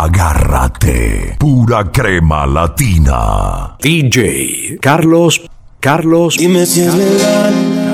Agárrate. 0.00 1.34
Pura 1.40 1.90
crema 1.90 2.46
latina. 2.46 3.76
DJ 3.80 4.78
Carlos. 4.80 5.42
Carlos. 5.80 6.36
Dime 6.38 6.66
si 6.66 6.82
es. 6.82 6.94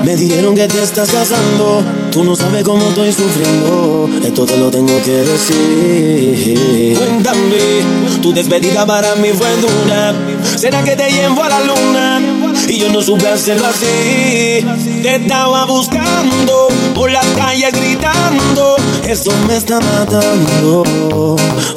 Me 0.03 0.15
dijeron 0.15 0.53
que 0.53 0.67
te 0.67 0.83
estás 0.83 1.09
casando. 1.09 1.83
Tú 2.11 2.23
no 2.23 2.35
sabes 2.35 2.63
cómo 2.63 2.89
estoy 2.89 3.11
sufriendo. 3.11 4.07
Esto 4.23 4.45
te 4.45 4.55
lo 4.55 4.69
tengo 4.69 5.01
que 5.01 5.23
decir. 5.31 6.95
Cuéntame. 6.95 8.21
Tu 8.21 8.31
despedida 8.33 8.85
para 8.85 9.15
mí 9.15 9.29
fue 9.29 9.49
dura. 9.57 10.13
¿Será 10.43 10.83
que 10.83 10.95
te 10.95 11.09
llevo 11.09 11.41
a 11.41 11.49
la 11.49 11.59
luna? 11.61 12.21
Y 12.67 12.77
yo 12.77 12.91
no 12.91 13.01
supe 13.01 13.27
hacerlo 13.29 13.65
así. 13.65 14.63
Te 15.01 15.15
estaba 15.15 15.65
buscando 15.65 16.67
por 16.95 17.11
la 17.11 17.21
calle 17.37 17.69
gritando, 17.71 18.77
eso 19.07 19.31
me 19.47 19.57
está 19.57 19.79
matando. 19.81 20.83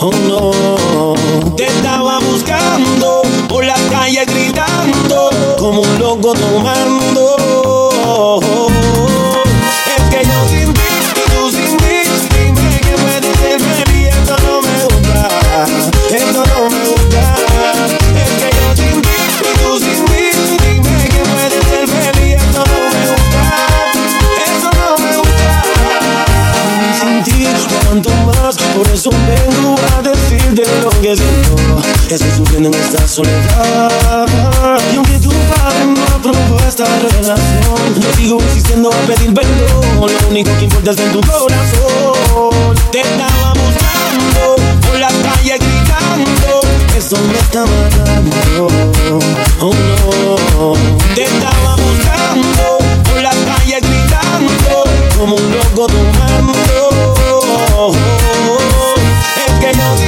Oh 0.00 0.12
no, 0.28 1.14
te 1.56 1.66
estaba 1.66 2.20
buscando 2.20 3.22
por 3.48 3.64
la 3.64 3.76
calle 3.90 4.24
gritando, 4.24 5.30
como 5.58 5.82
un 5.82 5.98
loco 5.98 6.32
tomando. 6.32 7.36
Por 28.74 28.88
eso 28.88 29.10
vengo 29.10 29.74
a 29.96 30.02
decirte 30.02 30.62
lo 30.82 30.90
que 31.00 31.16
siento. 31.16 31.56
Estoy 32.08 32.30
sufriendo 32.36 32.68
en 32.68 32.74
esta 32.74 33.06
soledad. 33.06 34.26
Y 34.92 34.96
aunque 34.96 35.18
tu 35.18 35.30
padre 35.30 35.86
no 35.86 36.02
aprobó 36.14 36.58
esta 36.66 36.84
relación, 36.84 38.00
yo 38.00 38.12
sigo 38.16 38.38
insistiendo 38.40 38.90
a 38.90 38.96
pedir 39.06 39.34
perdón. 39.34 40.00
Lo 40.00 40.28
único 40.28 40.50
que 40.58 40.64
importa 40.64 40.90
es 40.92 40.98
en 40.98 41.12
tu 41.12 41.20
corazón. 41.20 42.74
Te 42.92 43.00
estaba 43.00 43.52
buscando 43.52 44.56
por 44.86 44.98
la 44.98 45.08
calle 45.08 45.58
gritando. 45.58 46.60
Eso 46.96 47.16
me 47.18 47.38
está 47.38 47.64
matando. 47.64 48.68
Oh 49.60 49.74
no. 49.74 50.74
Te 51.14 51.24
estaba 51.24 51.76
buscando 51.76 52.78
por 53.04 53.22
la 53.22 53.30
calle 53.30 53.80
gritando. 53.80 54.84
Como 55.18 55.34
un 55.36 55.52
loco 55.52 55.86
tomando. 55.86 57.17
Oh, 57.50 57.56
oh, 57.76 57.92
oh, 58.50 58.94
es 59.46 59.52
que 59.60 59.72
yo 59.78 59.94
te 59.94 60.07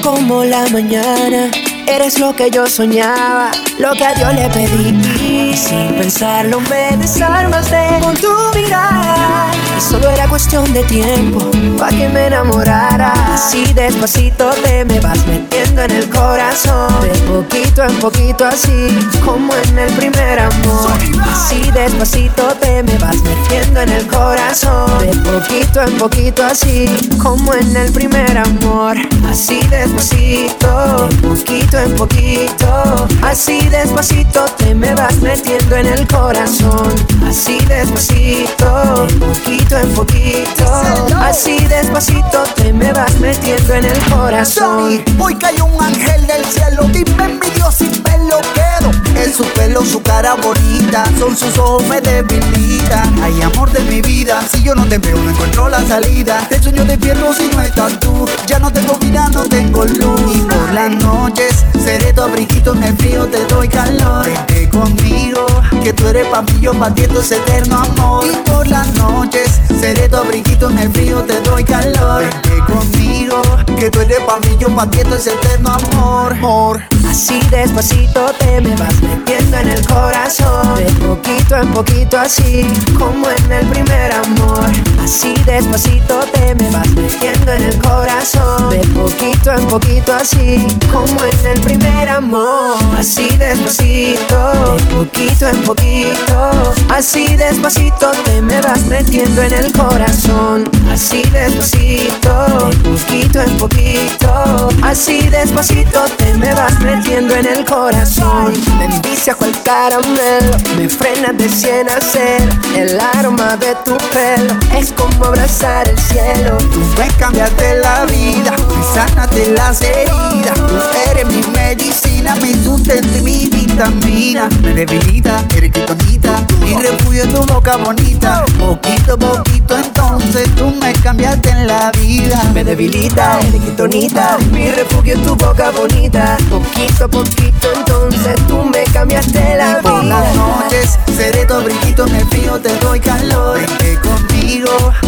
como 0.00 0.44
la 0.44 0.66
mañana. 0.68 1.50
Eres 1.86 2.18
lo 2.18 2.34
que 2.34 2.50
yo 2.50 2.66
soñaba, 2.66 3.50
lo 3.78 3.92
que 3.92 4.04
a 4.04 4.14
Dios 4.14 4.34
le 4.34 4.48
pedí. 4.48 5.56
Sin 5.56 5.94
pensarlo 5.94 6.60
me 6.60 6.96
desarmaste 6.96 7.98
con 8.00 8.16
tu 8.16 8.32
mirada. 8.54 9.50
Y 9.76 9.80
solo 9.80 10.08
era 10.10 10.28
cuestión 10.28 10.72
de 10.72 10.84
tiempo 10.84 11.50
para 11.78 11.96
que 11.96 12.08
me 12.08 12.26
enamorara. 12.26 13.12
Así 13.34 13.64
despacito 13.74 14.50
te 14.62 14.84
me 14.84 15.00
vas 15.00 15.18
metiendo 15.26 15.51
en 15.80 15.90
el 15.90 16.08
corazón. 16.10 16.88
De 17.02 17.10
poquito 17.20 17.82
en 17.84 17.96
poquito 17.98 18.44
así, 18.46 18.88
como 19.24 19.54
en 19.54 19.78
el 19.78 19.92
primer 19.94 20.38
amor. 20.38 20.90
Así 21.32 21.70
despacito 21.70 22.48
te 22.60 22.82
me 22.82 22.98
vas 22.98 23.16
metiendo 23.22 23.80
en 23.80 23.88
el 23.90 24.06
corazón. 24.06 24.90
De 25.00 25.16
poquito 25.30 25.82
en 25.82 25.98
poquito 25.98 26.44
así, 26.44 26.86
como 27.22 27.54
en 27.54 27.76
el 27.76 27.92
primer 27.92 28.36
amor. 28.36 28.96
Así 29.28 29.60
despacito, 29.68 31.08
de 31.08 31.16
poquito 31.28 31.78
en 31.78 31.96
poquito. 31.96 33.08
Así 33.22 33.68
despacito 33.68 34.44
te 34.58 34.74
me 34.74 34.94
vas 34.94 35.16
metiendo 35.16 35.76
en 35.76 35.86
el 35.86 36.06
corazón. 36.06 36.92
Así 37.26 37.58
despacito, 37.66 39.06
de 39.06 39.14
poquito 39.14 39.78
en 39.78 39.88
poquito. 39.94 41.06
Así 41.20 41.58
despacito 41.66 42.42
te 42.56 42.72
me 42.72 42.92
vas 42.92 43.18
metiendo 43.20 43.74
en 43.74 43.84
el 43.84 43.98
corazón. 44.10 45.02
Hoy 45.18 45.34
cayó 45.36 45.61
un 45.64 45.82
ángel 45.82 46.26
del 46.26 46.44
cielo, 46.44 46.84
dime 46.92 47.28
mi 47.28 47.50
Dios 47.54 47.74
sin 47.74 48.02
pelo 48.02 48.38
quedo. 48.54 48.90
Es 49.16 49.36
su 49.36 49.44
pelo, 49.44 49.84
su 49.84 50.02
cara 50.02 50.34
bonita, 50.34 51.04
son 51.18 51.36
sus 51.36 51.56
ojos 51.58 51.86
me 51.86 52.00
debilitan. 52.00 53.14
Ay, 53.22 53.40
amor 53.42 53.70
de 53.70 53.80
mi 53.80 54.00
vida, 54.00 54.42
si 54.50 54.62
yo 54.62 54.74
no 54.74 54.84
te 54.86 54.98
veo 54.98 55.16
no 55.16 55.30
encuentro 55.30 55.68
la 55.68 55.86
salida. 55.86 56.46
Te 56.48 56.60
sueño 56.60 56.84
despierto 56.84 57.32
si 57.34 57.48
no 57.48 57.60
estás 57.62 58.00
tú, 58.00 58.26
ya 58.46 58.58
no 58.58 58.72
tengo 58.72 58.96
vida, 58.98 59.28
no 59.32 59.44
tengo 59.44 59.84
luz. 59.84 60.36
Y 60.36 60.40
por 60.40 60.72
las 60.72 60.90
noches 60.90 61.64
seré 61.84 62.12
tu 62.12 62.22
abriguito 62.22 62.74
en 62.74 62.82
el 62.82 62.96
frío, 62.96 63.26
te 63.26 63.44
doy 63.46 63.68
calor. 63.68 64.26
Vente 64.26 64.68
conmigo, 64.70 65.46
que 65.82 65.92
tú 65.92 66.08
eres 66.08 66.26
pa' 66.26 66.42
mí, 66.42 66.60
yo 66.60 66.72
pa' 66.72 66.92
ti 66.92 67.02
es 67.02 67.32
eterno 67.32 67.78
amor. 67.78 68.26
Y 68.26 68.50
por 68.50 68.66
las 68.66 68.92
noches 68.94 69.60
seré 69.80 70.08
tu 70.08 70.16
abriguito 70.16 70.70
en 70.70 70.78
el 70.78 70.92
frío, 70.92 71.22
te 71.22 71.40
doy 71.42 71.64
calor. 71.64 72.24
Vente 72.24 72.72
conmigo, 72.72 73.42
que 73.78 73.90
tú 73.90 74.00
eres 74.00 74.20
pa' 74.20 74.40
mí, 74.40 74.56
yo 74.58 74.68
pa' 74.74 74.90
ti 74.90 74.98
es 74.98 75.26
eterno 75.26 75.51
amor. 75.60 76.32
amor. 76.32 77.01
Así 77.12 77.38
despacito 77.50 78.24
te 78.38 78.58
me 78.62 78.74
vas 78.74 79.02
metiendo 79.02 79.58
en 79.58 79.68
el 79.68 79.86
corazón. 79.86 80.76
De 80.76 80.90
poquito 81.06 81.56
en 81.56 81.68
poquito 81.74 82.18
así, 82.18 82.66
como 82.98 83.28
en 83.28 83.52
el 83.52 83.66
primer 83.66 84.12
amor. 84.12 84.64
Así 84.98 85.34
despacito 85.44 86.20
te 86.32 86.54
me 86.54 86.70
vas 86.70 86.88
metiendo 86.92 87.52
en 87.52 87.64
el 87.64 87.78
corazón. 87.82 88.70
De 88.70 88.78
poquito 88.98 89.52
en 89.52 89.66
poquito 89.66 90.14
así, 90.14 90.66
como 90.90 91.22
en 91.22 91.46
el 91.52 91.60
primer 91.60 92.08
amor. 92.08 92.78
Así 92.98 93.28
despacito, 93.36 94.74
de 94.74 94.82
poquito 94.94 95.48
en 95.48 95.62
poquito. 95.64 96.72
Así 96.88 97.36
despacito 97.36 98.10
te 98.24 98.40
me 98.40 98.58
vas 98.62 98.86
metiendo 98.86 99.42
en 99.42 99.52
el 99.52 99.72
corazón. 99.74 100.64
Así 100.90 101.22
despacito, 101.24 102.70
de 102.70 102.76
poquito 102.88 103.42
en 103.42 103.58
poquito. 103.58 104.68
Así 104.82 105.28
despacito 105.28 106.04
te 106.16 106.32
me 106.38 106.54
vas 106.54 106.72
metiendo 106.80 107.01
en 107.10 107.46
el 107.46 107.64
corazón. 107.64 108.52
Envicia 108.80 109.34
cual 109.34 109.52
caramelo, 109.64 110.56
me 110.76 110.88
frena 110.88 111.32
de 111.32 111.48
cien 111.48 111.88
a 111.88 111.98
cero. 112.00 112.50
El 112.76 112.98
aroma 113.00 113.56
de 113.56 113.74
tu 113.84 113.96
pelo 114.12 114.54
es 114.76 114.92
como 114.92 115.24
abrazar 115.24 115.88
el 115.88 115.98
cielo. 115.98 116.56
Tú 116.72 116.80
me 116.98 117.08
cambiaste 117.18 117.76
la 117.76 118.04
vida, 118.06 118.52
me 118.52 118.94
sanaste 118.94 119.48
las 119.52 119.80
heridas. 119.82 120.61
Tú 120.72 120.78
eres 121.10 121.26
mi 121.26 121.42
medicina, 121.52 122.34
mi 122.36 122.54
sustento 122.64 123.18
y 123.18 123.20
mi 123.20 123.46
vitamina. 123.46 124.48
Me 124.62 124.72
debilita, 124.72 125.44
eres 125.54 125.70
quitonita, 125.70 126.46
mi 126.60 126.74
refugio 126.76 127.28
tu 127.28 127.44
boca 127.44 127.76
bonita. 127.76 128.42
Poquito 128.58 129.12
a 129.12 129.16
poquito 129.18 129.76
entonces 129.76 130.48
tú 130.56 130.72
me 130.80 130.94
cambiaste 130.94 131.50
en 131.50 131.66
la 131.66 131.92
vida. 131.92 132.42
Me 132.54 132.64
debilita, 132.64 133.38
eres 133.40 133.60
quitonita, 133.60 134.38
mi 134.50 134.70
refugio 134.70 135.18
tu 135.18 135.36
boca 135.36 135.70
bonita. 135.72 136.38
Poquito 136.48 137.04
a 137.04 137.08
poquito 137.08 137.68
entonces 137.76 138.34
tú 138.48 138.64
me 138.64 138.84
cambiaste 138.84 139.56
la 139.58 139.78
Y 139.78 139.82
por 139.82 140.04
las 140.04 140.32
vida. 140.32 140.42
noches 140.42 140.98
seré 141.14 141.44
tu 141.44 141.52
abriguito 141.52 142.06
en 142.06 142.16
el 142.16 142.26
frío, 142.28 142.58
te 142.58 142.74
doy 142.78 142.98
calor. 142.98 143.60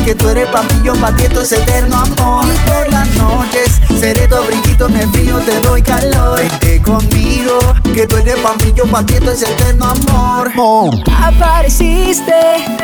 Que 0.05 0.15
tú 0.15 0.29
eres 0.29 0.49
pa' 0.49 0.63
mí, 0.63 0.69
yo 0.83 0.95
pa' 0.95 1.15
ti 1.15 1.25
esto 1.25 1.43
es 1.43 1.53
eterno 1.53 1.99
amor. 1.99 2.47
Y 2.47 2.69
por 2.69 2.91
las 2.91 3.09
noches 3.17 3.81
seré 3.99 4.27
tu 4.27 4.37
abriguito 4.37 4.87
el 4.87 5.11
frío, 5.11 5.39
te 5.41 5.61
doy 5.61 5.83
calor. 5.83 6.39
Vente 6.39 6.81
conmigo, 6.81 7.59
que 7.95 8.07
tú 8.07 8.17
eres 8.17 8.37
pa' 8.37 8.55
mí, 8.55 8.73
yo 8.75 8.87
pa' 8.87 9.05
ti 9.05 9.15
esto 9.15 9.33
es 9.33 9.43
eterno 9.43 9.91
amor. 9.91 10.51
Apareciste, 11.23 12.33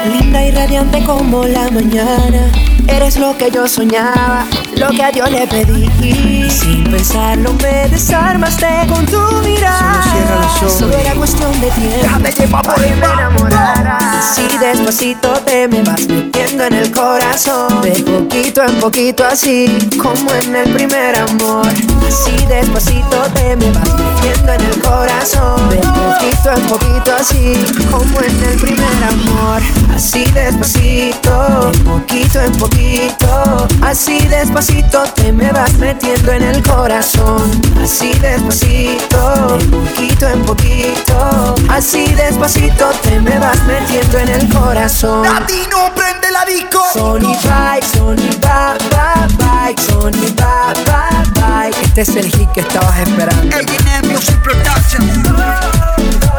linda 0.06 0.44
y 0.44 0.50
radiante 0.50 1.02
como 1.04 1.44
la 1.44 1.70
mañana. 1.70 2.50
Eres 2.88 3.16
lo 3.16 3.36
que 3.38 3.50
yo 3.50 3.68
soñaba, 3.68 4.44
lo 4.76 4.88
que 4.88 5.02
a 5.02 5.12
Dios 5.12 5.30
le 5.30 5.46
pedí. 5.46 6.50
Sin 6.50 6.84
pensarlo 6.84 7.52
me 7.54 7.88
desarmaste 7.88 8.66
con 8.88 9.06
tu 9.06 9.20
mirada. 9.44 10.02
Solo 10.02 10.12
cierra 10.12 10.36
los 10.36 10.56
ojos. 10.56 10.72
Solo 10.72 10.98
era 10.98 11.14
cuestión 11.14 11.60
de 11.60 11.70
tiempo. 11.70 11.98
Déjame 12.02 12.32
llevar 12.32 12.62
por 12.62 12.80
me 12.80 12.96
mar. 12.96 13.10
enamorara. 13.12 13.98
Así 14.18 14.42
despacito 14.58 15.32
te 15.44 15.68
me 15.68 15.82
vas 15.82 16.06
metiendo 16.08 16.49
en 16.58 16.74
el 16.74 16.90
corazón. 16.90 17.80
De 17.82 17.92
poquito 18.02 18.62
en 18.64 18.80
poquito 18.80 19.24
así, 19.24 19.66
como 20.02 20.32
en 20.34 20.56
el 20.56 20.72
primer 20.74 21.16
amor. 21.16 21.66
Así 22.06 22.36
despacito 22.46 23.22
te 23.34 23.56
me 23.56 23.70
vas 23.70 23.88
metiendo 23.94 24.52
en 24.52 24.60
el 24.60 24.80
corazón. 24.80 25.68
De 25.68 25.76
poquito 25.76 26.50
en 26.56 26.62
poquito 26.66 27.14
así, 27.14 27.54
como 27.90 28.20
en 28.20 28.42
el 28.42 28.58
primer 28.58 29.04
amor. 29.04 29.62
Así 29.94 30.24
despacito, 30.32 31.70
de 31.70 31.78
poquito 31.84 32.40
en 32.40 32.52
poquito. 32.52 33.68
Así 33.82 34.18
despacito 34.26 35.04
te 35.14 35.32
me 35.32 35.52
vas 35.52 35.72
metiendo 35.74 36.32
en 36.32 36.42
el 36.42 36.62
corazón. 36.62 37.60
Así 37.82 38.12
despacito, 38.14 39.58
de 39.58 39.64
poquito 39.66 40.28
en 40.28 40.42
poquito. 40.42 41.54
Así 41.68 42.06
despacito 42.14 42.90
te 43.02 43.20
me 43.20 43.38
vas 43.38 43.62
metiendo 43.64 44.18
en 44.18 44.28
el 44.28 44.48
corazón. 44.52 45.22
Latino, 45.22 45.90
prende 45.94 46.30
la 46.32 46.39
disco. 46.46 46.82
Sony 46.92 47.34
bye, 47.42 47.80
Sony 47.94 48.30
bye, 48.40 48.78
bye, 48.90 49.26
bye, 49.38 49.74
Sony 49.84 50.30
bye, 50.36 50.74
bye, 50.84 51.40
bye. 51.40 51.70
Este 51.82 52.02
es 52.02 52.16
el 52.16 52.26
hit 52.30 52.50
que 52.52 52.60
estabas 52.60 52.98
esperando. 52.98 53.56
A&M 53.56 54.08
Music 54.12 54.36
Production. 54.42 55.06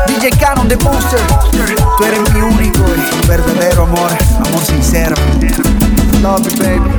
DJ 0.07 0.29
Canon 0.39 0.67
de 0.67 0.77
Monster. 0.77 1.19
Tú 1.97 2.03
eres 2.05 2.33
mi 2.33 2.41
único 2.41 2.83
y 2.95 3.27
verdadero 3.27 3.83
amor. 3.83 4.11
Amor 4.45 4.63
sincero. 4.65 5.15
Love 6.21 6.47
you, 6.47 6.57
baby. 6.57 6.91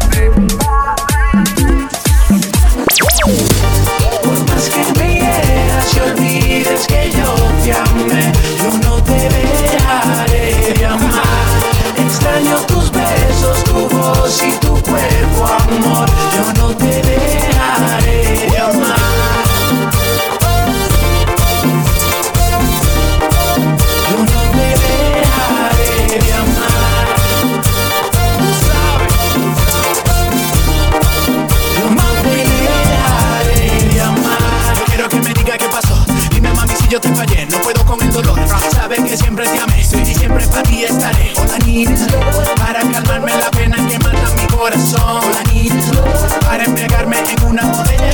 Por 4.23 4.39
más 4.49 4.69
que 4.69 4.99
me 4.99 5.15
hieras 5.15 5.95
y 5.95 6.01
olvides 6.01 6.87
que 6.87 7.11
yo 7.11 7.35
te 7.63 7.73
amé, 7.73 8.32
voz 14.15 14.43
y 14.43 14.53
tu 14.59 14.73
cuerpo, 14.83 15.47
amor. 15.47 16.09
Yo 16.35 16.45
no 16.61 16.69
te 16.77 17.03
dejaré 17.03 18.49
de 18.51 18.59
amar. 18.59 18.97
Yo 24.11 24.19
no 24.19 24.41
te 24.53 24.67
dejaré 24.85 25.91
de 26.19 26.33
amar. 26.33 27.07
Sabes. 28.67 29.15
Yo 31.77 31.85
no 31.91 32.09
te 32.23 32.37
dejaré 32.53 33.61
de 33.95 34.01
amar. 34.01 34.75
Yo 34.79 34.85
quiero 34.87 35.09
que 35.09 35.21
me 35.21 35.33
diga 35.35 35.59
qué 35.59 35.69
pasó. 35.69 35.97
Dime 36.31 36.53
mami 36.53 36.75
si 36.77 36.87
yo 36.89 37.01
te 37.01 37.09
fallé. 37.15 37.47
No 37.47 37.59
puedo 37.59 37.85
con 37.85 38.01
el 38.03 38.13
dolor. 38.13 38.39
Sabes 38.73 39.01
que 39.01 39.17
siempre 39.17 39.47
te 39.47 39.59
amé. 39.59 39.81
Y 39.81 40.15
siempre 40.15 40.47
para 40.47 40.63
ti 40.63 40.85
estaré. 40.85 41.33
All 41.37 41.49
I 41.51 41.59
need. 41.67 41.91
Para 42.59 42.81
calmarme 42.81 43.37
la 43.37 43.51
pena 43.51 43.62
corazón. 44.63 45.33
Para 46.47 46.65
embriagarme 46.65 47.17
en 47.19 47.45
una 47.45 47.65
botella 47.65 48.12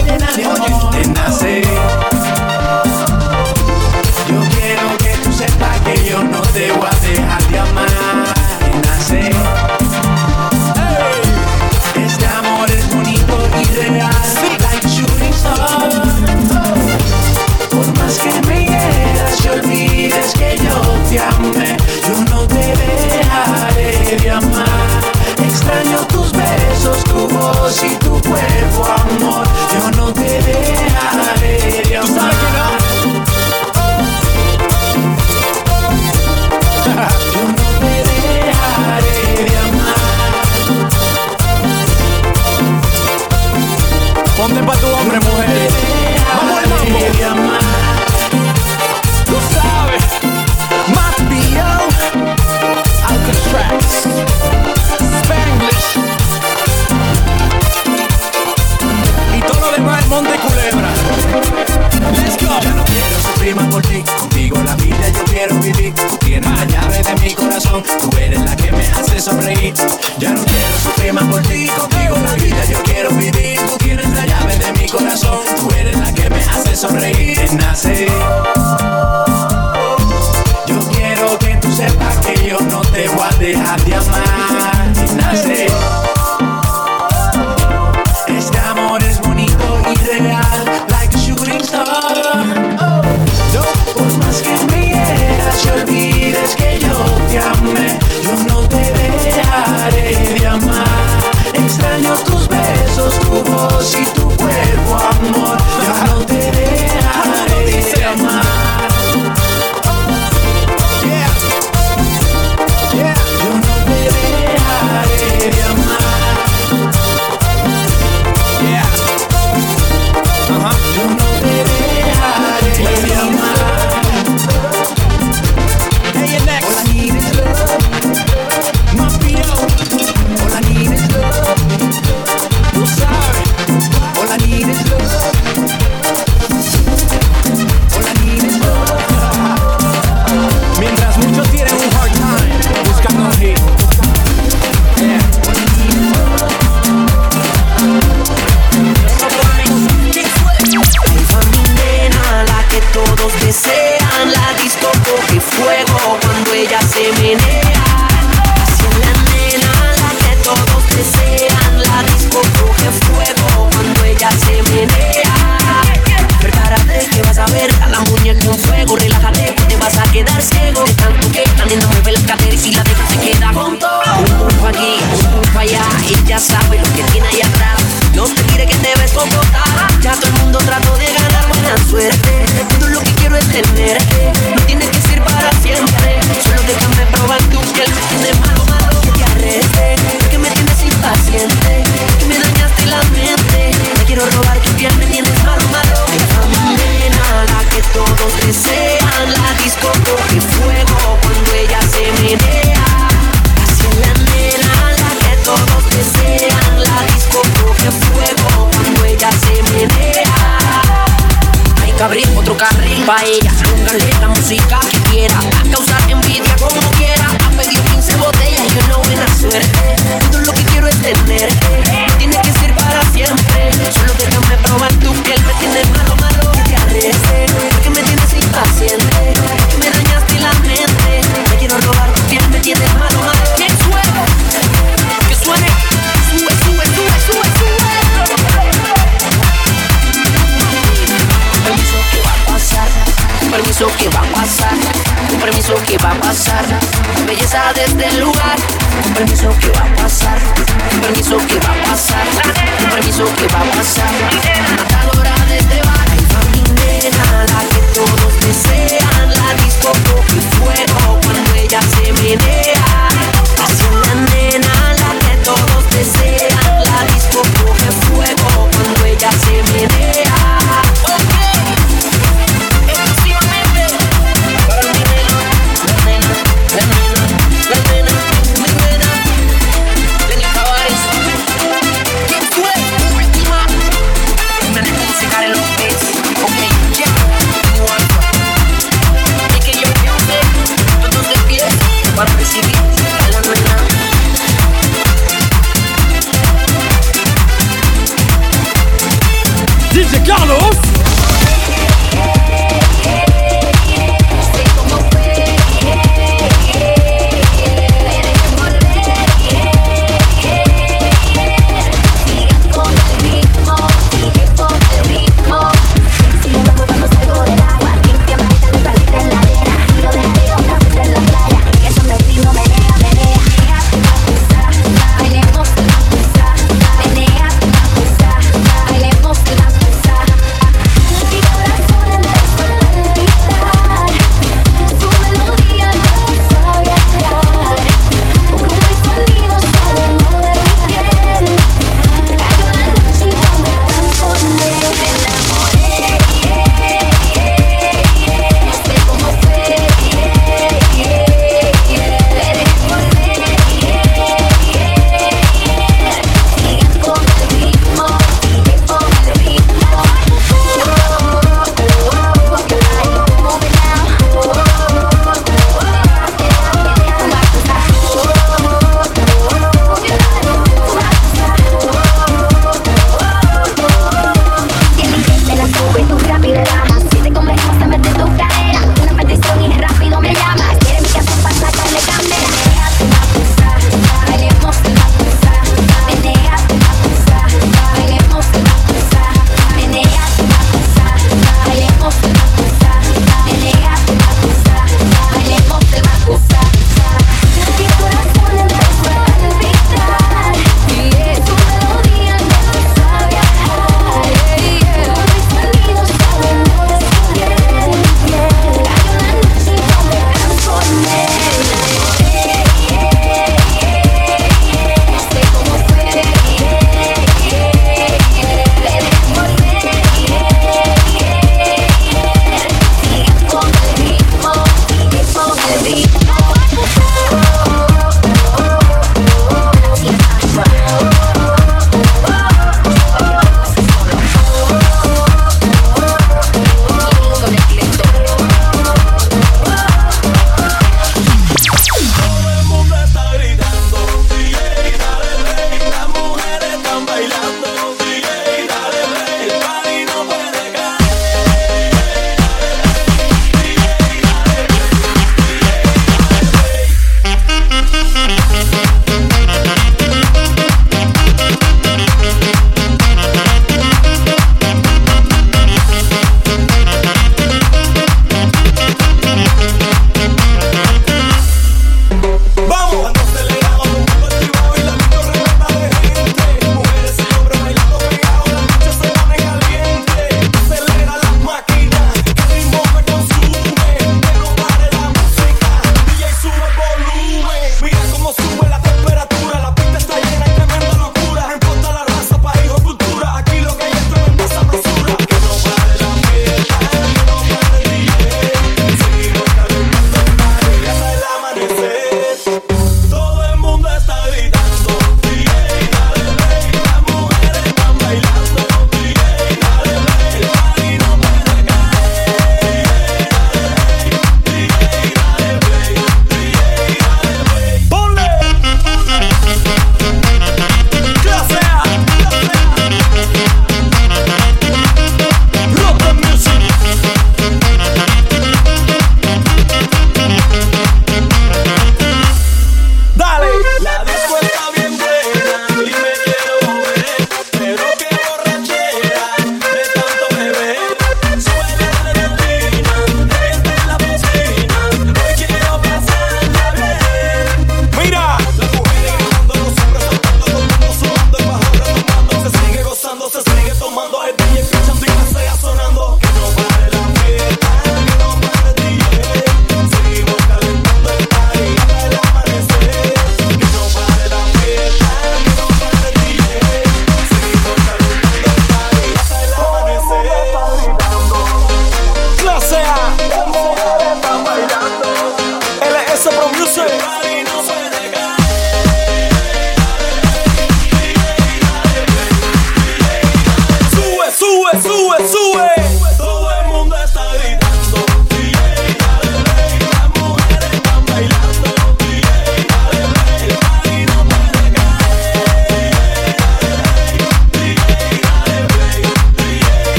voz 27.69 28.08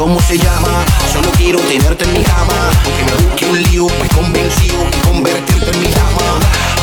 cómo 0.00 0.18
se 0.18 0.38
llama, 0.38 0.82
solo 1.12 1.30
quiero 1.36 1.58
tenerte 1.60 2.04
en 2.04 2.14
mi 2.14 2.22
cama. 2.22 2.70
Aunque 2.86 3.04
me 3.04 3.22
busque 3.22 3.44
un 3.44 3.62
lío, 3.64 3.86
me 4.00 4.08
convenció 4.08 4.72
de 4.72 4.98
convertirte 5.06 5.70
en 5.70 5.78
mi 5.78 5.88
dama. 5.88 6.40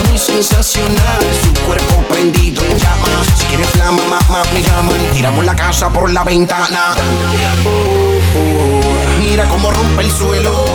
Muy 0.08 0.20
sensacional, 0.20 1.22
su 1.44 1.52
cuerpo 1.66 1.96
prendido 2.10 2.64
en 2.64 2.78
llamas. 2.78 3.26
Si 3.36 3.46
quieres 3.46 3.68
flama, 3.72 4.04
mamá, 4.08 4.44
me 4.54 4.62
llaman. 4.62 5.00
Tiramos 5.14 5.44
la 5.46 5.56
casa 5.56 5.90
por 5.90 6.12
la 6.12 6.24
ventana. 6.24 6.94
Oh, 7.66 9.18
mira 9.20 9.50
cómo 9.50 9.72
rompe 9.72 10.04
el 10.04 10.12
suelo. 10.12 10.66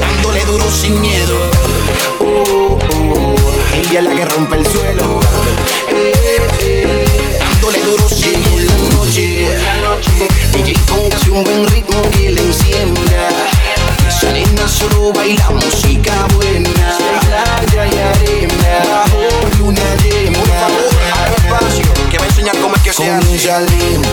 Dándole 0.00 0.44
duro 0.46 0.68
sin 0.68 1.00
miedo. 1.00 1.38
Oh, 2.18 2.76
ella 3.72 4.00
es 4.00 4.04
la 4.04 4.14
que 4.16 4.24
rompe 4.24 4.56
el 4.56 4.66
suelo. 4.66 5.20
DJ, 10.52 10.74
póngase 10.86 11.30
un 11.30 11.44
buen 11.44 11.66
ritmo 11.68 12.02
que 12.10 12.30
le 12.30 12.40
encienda. 12.40 13.28
Esa 14.08 14.68
solo 14.68 15.12
baila 15.12 15.50
música 15.50 16.26
buena. 16.34 16.96
Playa 17.66 17.86
y 17.86 17.98
arena, 17.98 18.82
bajo 18.88 19.20
luna 19.58 19.80
llena. 20.02 20.38
que 22.10 22.18
va 22.18 22.26
a 22.26 22.62
cómo 22.62 22.74
es 22.76 22.82
que 22.82 22.92
se 22.92 23.10
hace. 23.10 23.20
Comienza 23.20 23.60
lento, 23.60 24.10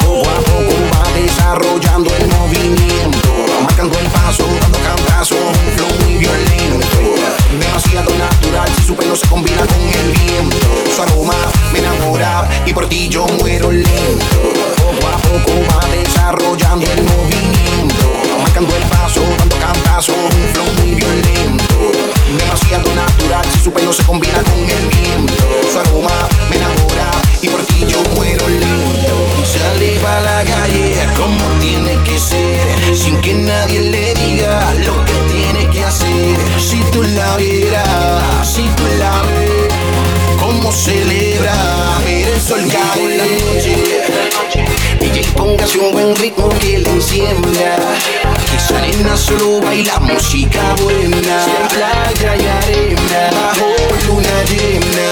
poco 0.00 0.28
a 0.28 0.40
poco 0.40 0.74
va 0.92 1.12
desarrollando 1.14 2.14
el 2.16 2.26
movimiento. 2.28 3.28
Marcando 3.62 3.98
el 3.98 4.06
paso, 4.08 4.46
dando 4.60 4.78
cantazo, 4.80 5.36
un 5.36 5.72
flow 5.76 5.88
muy 6.04 6.16
violento. 6.16 6.86
Demasiado 7.58 8.10
natural, 8.16 8.68
si 8.76 8.82
su 8.82 8.96
pelo 8.96 9.14
se 9.14 9.26
combina 9.28 9.64
con 9.66 9.80
el 9.80 10.12
viento. 10.12 10.56
Su 10.94 11.02
aroma 11.02 11.34
me 11.74 11.80
enamora 11.80 12.48
y 12.64 12.72
por 12.72 12.88
ti 12.88 13.08
yo 13.08 13.26
muero 13.40 13.70
lento. 13.70 14.36
Poco 14.76 15.08
a 15.08 15.16
poco 15.18 15.52
va 15.70 15.86
desarrollando 15.88 16.86
el 16.86 17.02
movimiento. 17.02 18.04
Marcando 18.40 18.76
el 18.76 18.82
paso, 18.84 19.20
dando 19.38 19.56
cantazo, 19.58 20.12
un 20.12 20.48
flow 20.52 20.66
muy 20.78 20.94
violento. 20.94 21.74
Demasiado 22.38 22.94
natural, 22.94 23.44
si 23.52 23.60
su 23.64 23.72
pelo 23.72 23.92
se 23.92 24.04
combina 24.04 24.40
con 24.44 24.58
el 24.58 24.86
viento. 24.88 25.44
Su 25.72 25.78
aroma 25.80 26.28
me 26.48 26.56
enamora 26.56 27.10
y 27.42 27.48
por 27.48 27.60
ti 27.66 27.84
yo 27.88 28.00
muero 28.14 28.48
lento. 28.48 29.16
Sale 29.44 29.98
pa' 30.00 30.20
la 30.20 30.44
calle 30.44 30.94
como 31.16 31.44
tiene 31.60 31.96
que 32.04 32.18
ser, 32.18 32.96
sin 32.96 33.20
que 33.20 33.34
nadie 33.34 33.80
le 33.80 34.14
diga 34.14 34.72
lo 34.86 35.04
que 35.04 35.12
tiene 35.32 35.70
que 35.70 35.84
hacer. 35.84 36.36
Si 36.58 36.80
tú 36.92 37.02
la 37.02 37.36
vieras, 37.36 38.48
si 38.48 38.62
tú 38.76 38.84
la 38.98 39.22
ves, 39.22 39.73
celebra 40.74 41.54
ver 42.04 42.28
el 42.28 42.40
sol 42.40 42.60
caer 42.68 43.12
en 43.12 43.18
la 43.18 44.24
noche. 44.36 44.64
DJ, 45.00 45.32
póngase 45.36 45.78
un 45.78 45.92
buen 45.92 46.16
ritmo 46.16 46.48
que 46.60 46.78
le 46.78 46.90
encienda. 46.90 47.76
Que 48.50 48.56
esa 48.56 48.80
nena 48.80 49.16
solo 49.16 49.60
baila 49.60 49.98
música 50.00 50.74
buena. 50.82 51.46
Playa 51.70 52.36
y 52.36 52.46
arena, 52.46 53.30
bajo 53.32 53.66
luna 54.06 54.44
llena. 54.50 55.08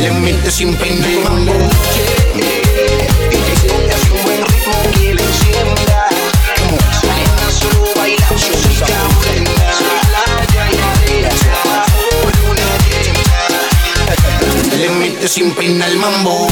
Le 0.00 0.10
mete 0.12 0.50
sin 0.50 0.74
pena 0.76 1.06
mete 15.20 15.28
sin 15.28 15.54
pena 15.54 15.86
el 15.86 15.98
mambo. 15.98 16.46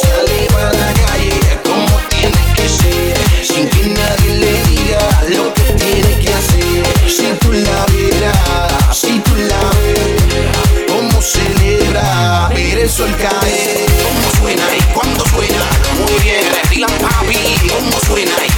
Sale 0.00 0.46
para 0.52 0.72
la 0.72 0.92
calle 0.92 1.40
como 1.64 2.00
tiene 2.10 2.42
que 2.54 2.68
ser, 2.68 3.16
sin 3.44 3.68
que 3.68 3.88
nadie 3.88 4.36
le 4.38 4.62
diga 4.64 5.22
lo 5.30 5.52
que 5.54 5.72
tiene 5.72 6.18
que 6.20 6.32
hacer. 6.32 7.10
Si 7.10 7.26
tú 7.40 7.52
la 7.52 7.86
vieras, 7.86 8.96
si 8.96 9.18
tú 9.20 9.34
la 9.34 9.60
ves, 9.82 10.86
cómo 10.88 11.20
celebra 11.20 12.48
ver 12.54 12.78
el 12.78 12.90
sol 12.90 13.14
caer. 13.16 13.86
Cómo 14.04 14.30
suena 14.38 14.64
y 14.76 14.82
cuando 14.94 15.24
suena, 15.26 15.62
muy 15.98 16.22
bien, 16.22 16.44
Dylan 16.70 16.90
Papi. 17.00 17.38
Cómo 17.68 17.98
suena 18.06 18.32
y 18.46 18.51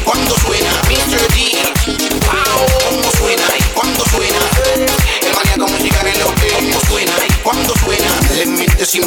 le 8.45 8.51
mete 8.51 8.85
sin. 8.85 9.03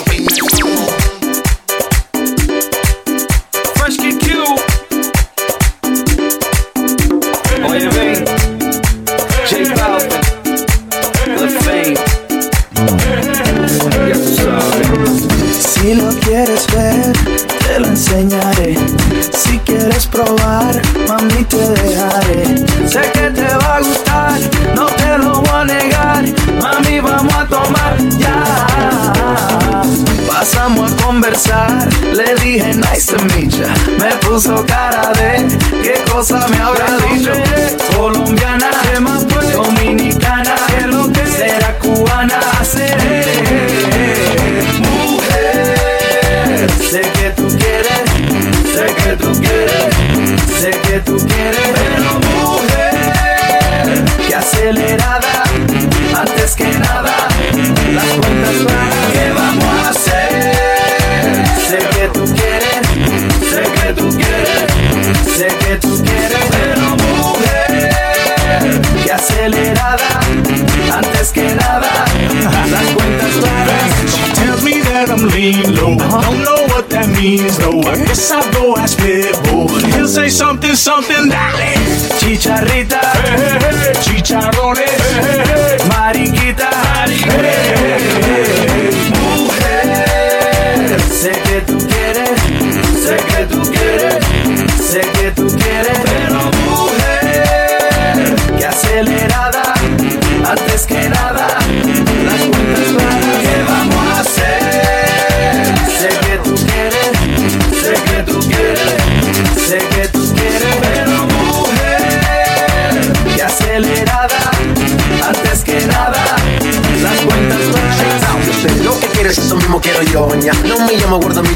como 77.91 78.11
esa 78.11 78.41
boas 78.59 78.97
me 78.99 79.31
voy. 79.51 79.83
He'll 79.93 80.07
say 80.07 80.29
something, 80.29 80.75
something, 80.75 81.29
dale. 81.29 81.73
Chicharrita, 82.19 82.99
eh, 82.99 83.59
eh, 83.61 83.91
eh. 83.91 83.99
chicharrones. 84.01 85.56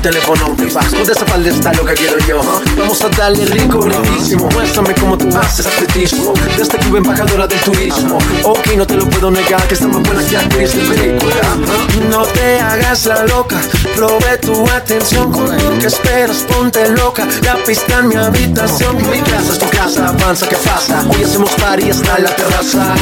Teléfono. 0.02 0.56
De 0.56 0.68
esa 0.68 0.82
está 1.50 1.74
lo 1.74 1.86
que 1.86 1.94
quiero 1.94 2.18
yo. 2.28 2.42
Vamos 2.78 3.02
a 3.02 3.10
darle 3.10 3.46
rico, 3.46 3.82
riquísimo. 3.82 4.50
Muéstrame 4.50 4.94
cómo 4.96 5.18
tú 5.18 5.30
haces 5.38 5.66
atletismo. 5.66 6.34
Desde 6.58 6.78
Cuba, 6.80 6.98
embajadora 6.98 7.48
del 7.48 7.60
turismo. 7.60 8.18
Ok, 8.44 8.68
no 8.76 8.86
te 8.88 8.96
lo 8.96 9.06
puedo 9.10 9.30
negar, 9.32 9.62
que 9.68 9.76
está 9.76 9.88
más 9.88 10.02
buena 10.02 10.28
que 10.28 10.38
actriz 10.38 10.74
de 10.74 10.82
película. 10.82 11.42
No 12.10 12.24
te 12.24 12.60
hagas 12.60 13.06
la 13.06 13.26
loca, 13.26 13.62
probé 13.96 14.38
tu 14.38 14.68
atención 14.70 15.32
con 15.32 15.80
que 15.80 15.88
esperas, 15.88 16.38
ponte 16.50 16.90
loca. 16.90 17.28
La 17.44 17.56
pista 17.64 18.00
en 18.00 18.08
mi 18.08 18.16
habitación, 18.16 18.98
mi 18.98 19.20
casa 19.20 19.54
es 19.54 19.60
tu 19.60 19.70
casa, 19.70 20.08
avanza, 20.08 20.48
¿qué 20.50 20.56
pasa? 20.58 21.06
Hoy 21.10 21.24
hacemos 21.24 21.52
party 21.52 21.92
hasta 21.92 22.20
la 22.20 22.36
terraza. 22.36 22.96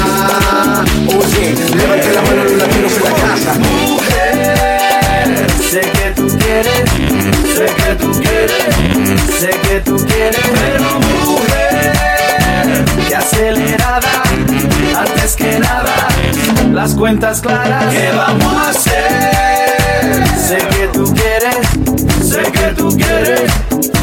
Oye, 1.07 1.55
levante 1.75 2.13
la 2.13 2.21
mano 2.21 2.43
los 2.43 2.53
latinos 2.53 2.91
en 2.97 3.03
la 3.03 3.13
casa. 3.13 4.38
Quieres, 6.49 6.89
sé 7.55 7.65
que 7.75 7.95
tú 7.95 8.11
quieres, 8.11 8.75
sé 9.39 9.49
que 9.49 9.79
tú 9.81 9.97
quieres, 9.97 10.41
pero 10.55 10.99
mujer, 10.99 12.85
que 13.07 13.15
acelerada, 13.15 14.23
antes 14.97 15.35
que 15.35 15.59
nada, 15.59 16.07
las 16.73 16.95
cuentas 16.95 17.41
claras, 17.41 17.93
¿qué 17.93 18.11
vamos 18.15 18.53
a 18.53 18.69
hacer? 18.69 20.27
Sé 20.47 20.57
que 20.57 20.87
tú 20.91 21.13
quieres, 21.13 21.67
sé 22.27 22.41
que 22.51 22.73
tú 22.75 22.97
quieres, 22.97 23.51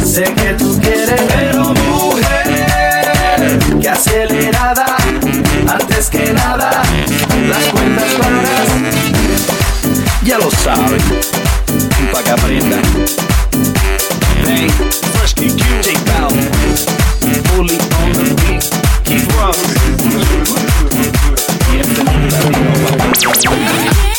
sé 0.04 0.22
que 0.22 0.54
tú 0.54 0.78
quieres, 0.80 1.20
pero 1.28 1.74
mujer, 1.74 3.58
que 3.80 3.88
acelerada, 3.88 4.96
antes 5.68 6.10
que 6.10 6.32
nada, 6.32 6.82
las 7.48 7.64
cuentas 7.72 8.14
claras. 8.14 8.68
ya 10.22 10.38
lo 10.38 10.50
saben. 10.50 11.55
para 12.16 12.24
que 12.24 12.30
aprenda. 12.30 12.76
Hey, 14.46 14.68
first 15.18 15.36
kick 15.36 15.52
you. 15.52 15.82
Fully 17.48 17.78
on 18.00 18.12
the 18.12 18.24
beat, 18.40 18.64
keep 19.04 19.26
rocking. 19.36 19.76
Siempre 23.14 24.15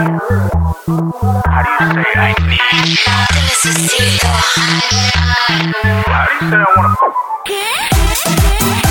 How 0.00 0.06
do 0.06 1.98
you 1.98 2.04
say 2.04 2.16
I 2.16 2.32
need 2.48 2.56
you? 2.72 2.96
How 3.04 3.26
do 3.28 3.38
you 3.38 3.88
say 3.88 4.16
I 6.52 6.64
wanna 6.74 6.96
y 7.46 8.89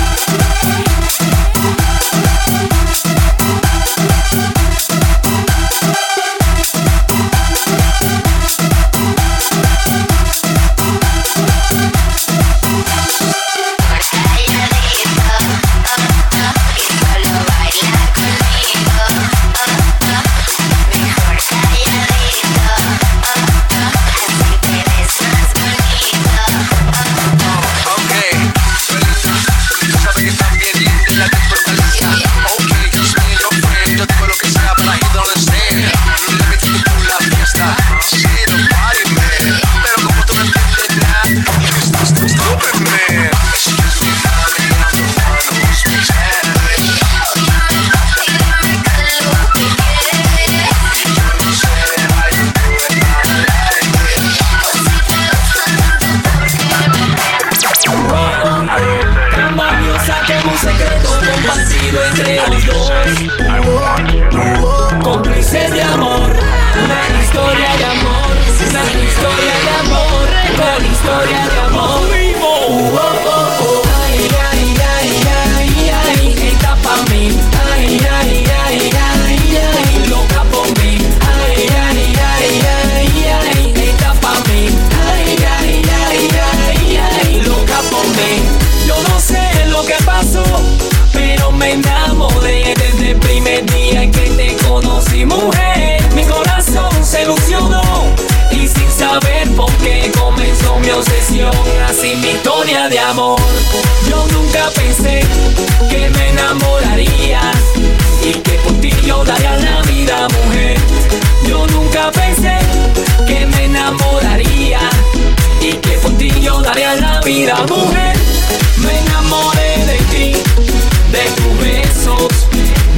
de 121.10 121.18
tus 121.36 121.58
besos, 121.58 122.48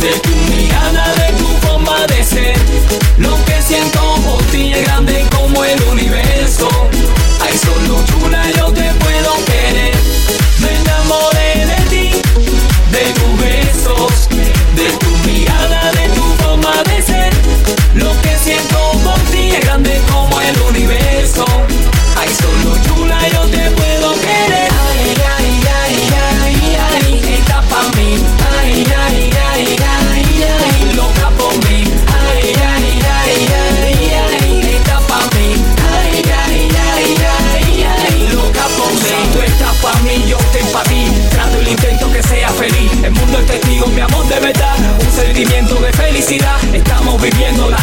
de 0.01 0.42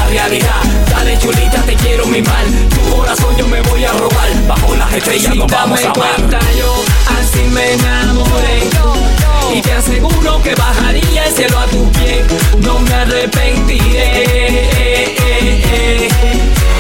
realidad. 0.09 0.61
Dale 0.89 1.17
chulita, 1.17 1.61
te 1.63 1.75
quiero 1.75 2.05
mi 2.07 2.21
mal. 2.21 2.45
Tu 2.69 2.95
corazón 2.95 3.35
yo 3.37 3.47
me 3.47 3.61
voy 3.61 3.85
a 3.85 3.91
robar. 3.93 4.29
Bajo 4.47 4.75
las 4.75 4.93
estrellas 4.93 5.35
nos 5.35 5.51
vamos 5.51 5.83
a 5.83 5.91
amar. 5.91 6.15
Yo 6.57 6.83
así 7.19 7.41
me 7.49 7.73
enamoré. 7.73 8.69
Y 9.53 9.61
te 9.61 9.71
aseguro 9.73 10.41
que 10.43 10.55
bajaría 10.55 11.25
el 11.25 11.33
cielo 11.33 11.59
a 11.59 11.65
tu 11.67 11.89
pie. 11.91 12.23
No 12.59 12.79
me 12.79 12.93
arrepentiré. 12.93 14.09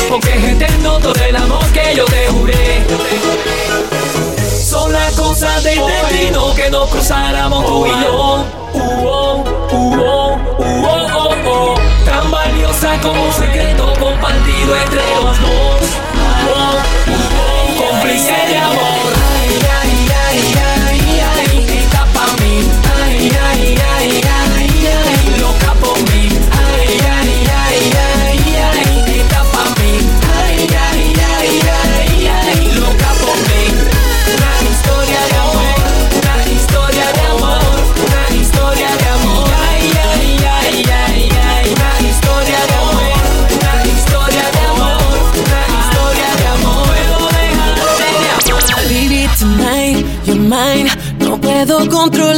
Porque 0.09 0.35
es 0.35 0.43
eterno 0.43 0.99
todo 0.99 1.23
el 1.23 1.35
amor 1.35 1.65
que 1.67 1.95
yo 1.95 2.05
te 2.05 2.27
juré. 2.27 2.83
Son 4.63 4.91
las 4.91 5.13
cosas 5.13 5.63
del 5.63 5.79
destino 5.85 6.53
que 6.55 6.69
nos 6.69 6.89
cruzáramos 6.89 7.65
tú 7.65 7.85
y 7.85 8.03
yo. 8.03 8.45
Uh. 8.73 9.68
cosa 12.79 13.01
como 13.01 13.25
un 13.25 13.33
secreto 13.33 13.93
compartido 13.99 14.75
entre 14.77 15.01
los 15.15 15.41
dos. 15.41 15.69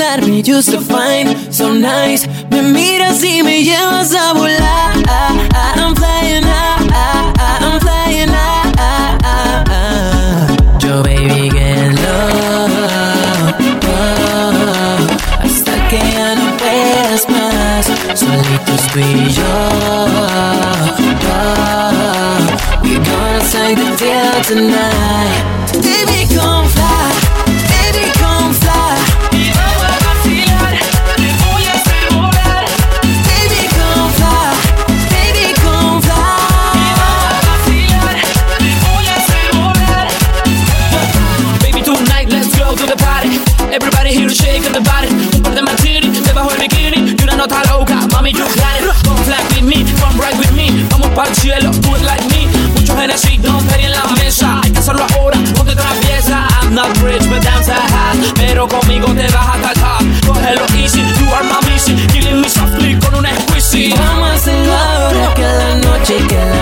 solar 0.02 0.26
me 0.28 0.42
used 0.42 0.72
to 0.72 0.82
find 0.82 1.54
so 1.54 1.74
nice. 1.74 2.28
Me 2.50 2.62
miras 2.62 3.24
y 3.24 3.44
me 3.44 3.64
llevas 3.64 4.14
a 4.14 4.34
volar. 4.34 4.94
I'm 5.76 5.96
flying 5.96 6.44
high, 6.44 7.34
I'm 7.62 7.80
flying 7.80 8.30
high. 8.30 8.68
Yo, 10.82 11.04
baby, 11.04 11.50
get 11.50 11.94
low. 12.02 12.68
Hasta 15.44 15.88
que 15.90 16.00
ya 16.00 16.36
no 16.36 16.58
puedas 16.58 17.30
más. 17.30 17.86
Solitos 18.20 18.82
tú 18.94 19.00
yo. 19.38 19.54
We're 22.84 23.00
gonna 23.00 23.40
take 23.52 23.78
the 23.78 23.86
field 23.98 24.44
tonight. 24.44 25.61
shaking 66.12 66.61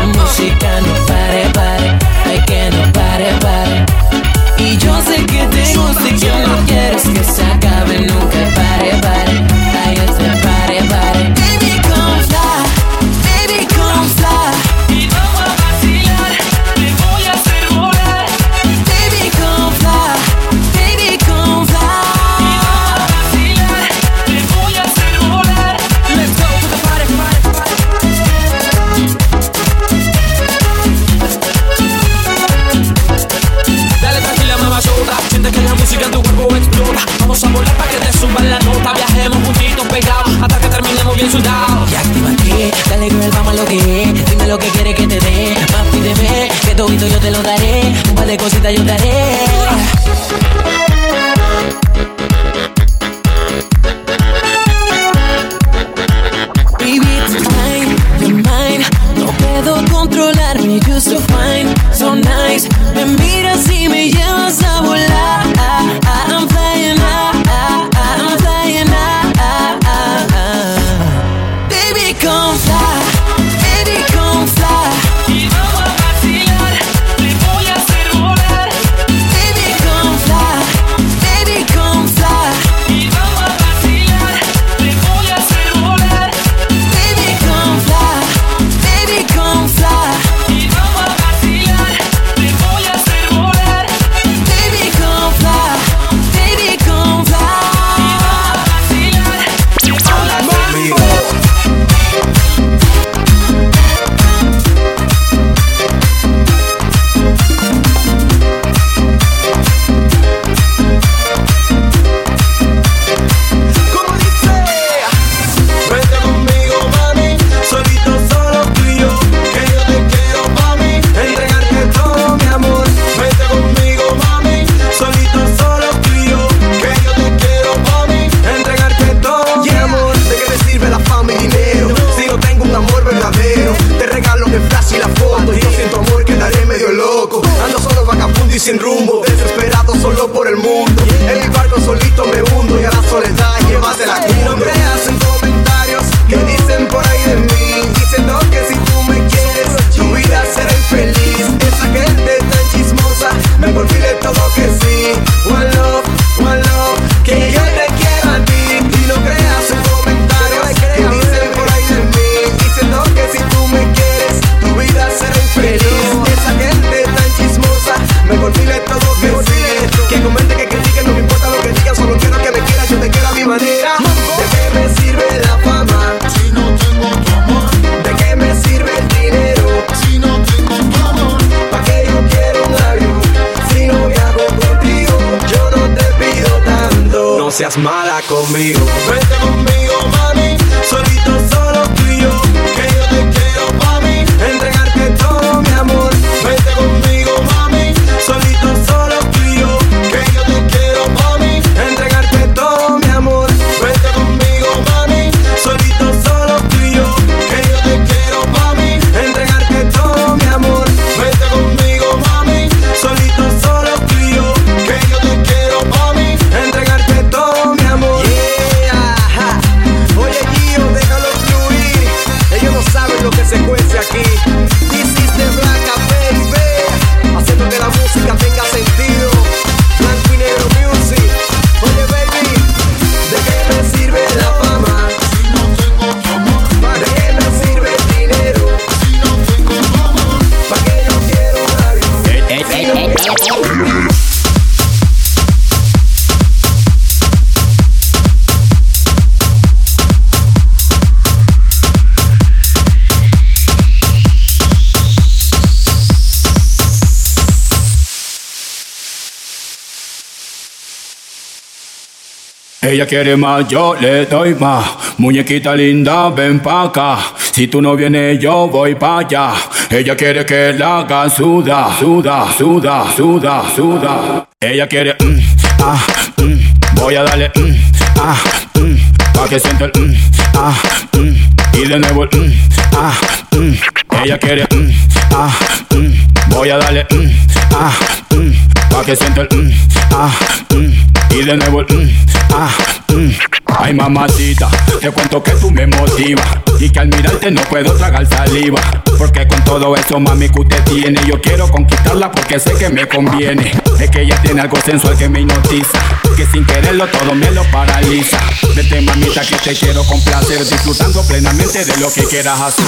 Ella 262.99 263.07
quiere 263.07 263.37
más, 263.37 263.65
yo 263.69 263.95
le 263.95 264.25
doy 264.25 264.55
más. 264.55 264.83
Muñequita 265.19 265.73
linda, 265.73 266.29
ven 266.31 266.59
pa' 266.59 266.83
acá. 266.83 267.17
Si 267.37 267.65
tú 267.67 267.81
no 267.81 267.95
vienes, 267.95 268.37
yo 268.41 268.67
voy 268.67 268.95
pa' 268.95 269.19
allá. 269.19 269.53
Ella 269.89 270.17
quiere 270.17 270.45
que 270.45 270.73
la 270.77 270.97
haga 270.97 271.29
suda, 271.29 271.95
suda, 271.97 272.45
suda, 272.57 273.05
suda, 273.15 273.63
suda. 273.73 274.49
Ella 274.59 274.85
quiere, 274.85 275.15
mm, 275.17 275.39
ah, 275.81 275.97
mm, 276.39 276.99
voy 276.99 277.15
a 277.15 277.23
darle, 277.23 277.49
mm, 277.55 277.75
ah, 278.19 278.35
mm, 278.75 278.97
pa' 279.33 279.47
que 279.47 279.59
sienta 279.61 279.85
el, 279.85 279.91
mm, 279.97 280.15
ah, 280.55 280.75
mm, 281.13 281.81
y 281.81 281.85
de 281.87 281.99
nuevo 281.99 282.23
el, 282.25 282.29
mm, 282.37 282.53
ah, 282.97 283.13
mm. 283.55 284.23
Ella 284.25 284.37
quiere, 284.37 284.67
mm, 284.75 284.91
ah, 285.35 285.55
mm, 285.95 286.49
voy 286.49 286.69
a 286.69 286.77
darle, 286.77 287.07
mm, 287.09 287.31
ah, 287.75 287.93
mm, 288.35 288.51
pa' 288.91 289.05
que 289.05 289.15
sienta 289.15 289.47
el, 289.49 289.57
mm, 289.57 289.71
ah, 290.11 290.31
mm, 290.75 291.08
y 291.31 291.43
de 291.43 291.57
nuevo 291.57 291.81
mm, 291.81 292.09
ah, 292.53 292.69
mm. 293.13 293.29
Ay 293.77 293.93
mamacita, 293.93 294.69
te 294.99 295.11
cuento 295.11 295.41
que 295.43 295.51
tú 295.51 295.71
me 295.71 295.85
motivas. 295.87 296.45
Y 296.79 296.89
que 296.89 296.99
al 296.99 297.07
mirarte 297.07 297.51
no 297.51 297.61
puedo 297.63 297.93
tragar 297.93 298.27
saliva. 298.27 298.81
Porque 299.17 299.47
con 299.47 299.63
todo 299.63 299.95
eso 299.95 300.19
mami 300.19 300.49
que 300.49 300.61
usted 300.61 300.83
tiene 300.85 301.21
Yo 301.27 301.41
quiero 301.41 301.69
conquistarla 301.69 302.31
porque 302.31 302.59
sé 302.59 302.73
que 302.73 302.89
me 302.89 303.07
conviene. 303.07 303.71
Es 303.99 304.09
que 304.09 304.21
ella 304.21 304.41
tiene 304.41 304.61
algo 304.61 304.77
sensual 304.81 305.17
que 305.17 305.29
me 305.29 305.41
hipnotiza. 305.41 305.99
Que 306.35 306.45
sin 306.47 306.65
quererlo 306.65 307.07
todo 307.07 307.35
me 307.35 307.51
lo 307.51 307.63
paraliza. 307.65 308.39
Vete 308.75 309.01
mamita 309.01 309.41
que 309.41 309.55
te 309.57 309.75
quiero 309.75 310.03
complacer 310.03 310.59
Disfrutando 310.59 311.21
plenamente 311.23 311.85
de 311.85 311.97
lo 311.97 312.11
que 312.11 312.23
quieras 312.23 312.59
hacer 312.59 312.85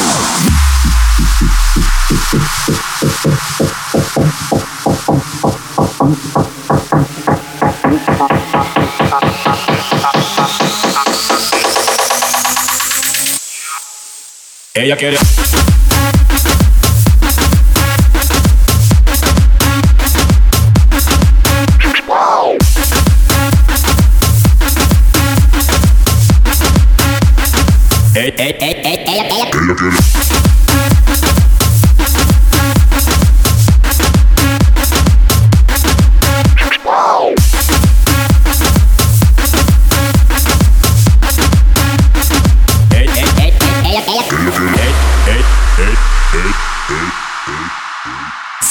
Ella 14.81 14.95
quiere. 14.95 15.40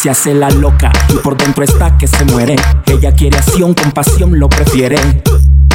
Se 0.01 0.09
hace 0.09 0.33
la 0.33 0.49
loca 0.49 0.91
y 1.11 1.19
por 1.19 1.37
dentro 1.37 1.63
está 1.63 1.99
que 1.99 2.07
se 2.07 2.25
muere. 2.25 2.57
Ella 2.87 3.13
quiere 3.13 3.37
acción, 3.37 3.75
con 3.75 3.93
pasión 3.93 4.39
lo 4.39 4.49
prefiere. 4.49 4.97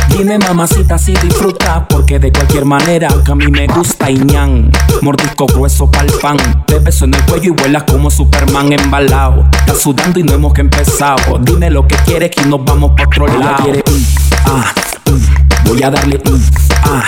Dime 0.09 0.39
mamacita 0.39 0.97
si 0.97 1.13
disfruta 1.13 1.87
Porque 1.87 2.17
de 2.19 2.31
cualquier 2.31 2.65
manera 2.65 3.09
que 3.23 3.31
a 3.31 3.35
mí 3.35 3.47
me 3.47 3.67
gusta 3.67 4.09
y 4.09 4.17
ñan 4.17 4.71
Mordisco 5.01 5.45
grueso 5.45 5.91
pa'l 5.91 6.07
pan 6.21 6.37
Te 6.65 6.79
beso 6.79 7.05
en 7.05 7.13
el 7.15 7.21
cuello 7.25 7.53
y 7.53 7.61
vuelas 7.61 7.83
como 7.83 8.09
Superman 8.09 8.71
embalado 8.71 9.45
Estás 9.59 9.81
sudando 9.81 10.19
y 10.19 10.23
no 10.23 10.33
hemos 10.33 10.53
que 10.53 10.61
empezado 10.61 11.37
Dime 11.39 11.69
lo 11.69 11.85
que 11.87 11.95
quieres 12.05 12.31
que 12.31 12.45
nos 12.45 12.63
vamos 12.63 12.91
pa' 12.95 13.03
otro 13.03 13.27
lado 13.27 13.41
Ella 13.41 13.55
quiere 13.63 13.83
mm, 13.85 14.03
ah, 14.45 14.73
mm, 15.11 15.67
Voy 15.67 15.83
a 15.83 15.89
darle 15.91 16.17
mm, 16.17 16.41
ah, 16.83 17.03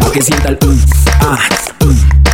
Pa' 0.00 0.10
que 0.12 0.22
sienta 0.22 0.50
el 0.50 0.58
mm, 0.60 0.78
ah, 1.20 1.38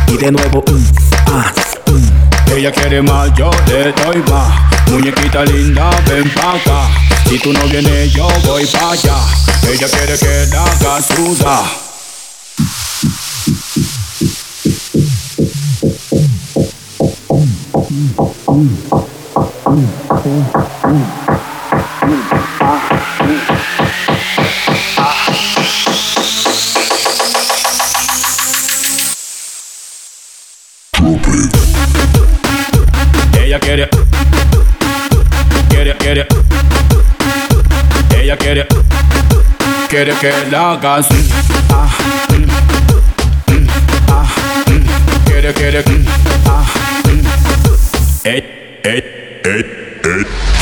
Y 0.07 0.17
de 0.17 0.31
nuevo 0.31 0.63
mm, 0.67 0.85
ah, 1.27 1.53
mm. 1.91 2.51
Ella 2.55 2.71
quiere 2.71 3.01
más, 3.01 3.31
yo 3.35 3.49
le 3.67 3.91
doy 3.93 4.23
más. 4.29 4.89
Muñequita 4.89 5.45
linda, 5.45 5.89
ven 6.07 6.29
pa' 6.33 6.55
acá. 6.55 6.89
Si 7.27 7.37
tú 7.39 7.53
no 7.53 7.61
vienes, 7.65 8.11
yo 8.13 8.27
voy 8.45 8.65
pa' 8.65 8.91
allá. 8.91 9.17
Ella 9.67 9.87
quiere 9.87 10.17
que 10.17 10.47
la 10.51 10.63
haga 10.63 10.99
Quiere 39.99 40.13
que 40.17 40.31
la 40.49 40.71
hagas. 40.71 41.07
Ah, 41.69 41.89
mm, 42.29 43.53
mm, 43.53 43.67
ah. 44.07 44.25
Quiere, 45.25 45.53
quiere. 45.53 45.83
mm, 45.83 46.05
Ah, 46.45 46.63
mm. 47.03 47.19
Ey, 48.23 48.79
ey, 48.85 49.03
ey, 49.43 49.65
ey. 50.05 50.58